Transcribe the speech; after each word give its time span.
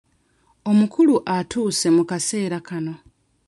Omukulu 0.69 1.15
atuuse 1.35 1.87
mu 1.95 2.03
kaseera 2.09 2.59
kano. 2.67 2.93